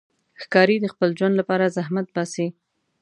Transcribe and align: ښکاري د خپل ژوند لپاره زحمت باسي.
ښکاري 0.41 0.77
د 0.81 0.85
خپل 0.93 1.09
ژوند 1.17 1.35
لپاره 1.37 1.73
زحمت 1.77 2.07
باسي. 2.15 2.47